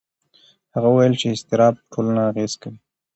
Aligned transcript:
هغه 0.75 0.87
وویل 0.89 1.13
چې 1.19 1.25
اضطراب 1.33 1.73
په 1.79 1.83
ټولنه 1.91 2.21
اغېز 2.31 2.53
کوي. 2.61 2.79